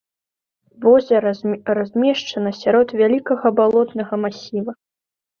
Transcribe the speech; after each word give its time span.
Возера 0.83 1.33
размешчана 1.77 2.53
сярод 2.61 2.87
вялікага 3.01 3.47
балотнага 3.59 4.13
масіва. 4.23 4.71